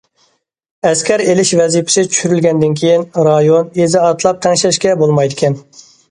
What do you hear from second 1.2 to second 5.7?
ئېلىش ۋەزىپىسى چۈشۈرۈلگەندىن كېيىن، رايون، يېزا ئاتلاپ تەڭشەشكە بولمايدىكەن.